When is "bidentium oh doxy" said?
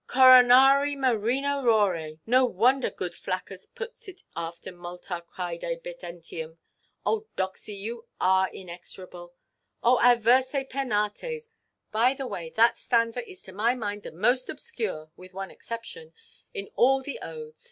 5.83-7.75